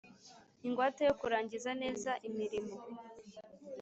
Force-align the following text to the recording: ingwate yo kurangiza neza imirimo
ingwate 0.65 1.01
yo 1.07 1.13
kurangiza 1.19 1.69
neza 1.81 2.11
imirimo 2.27 2.73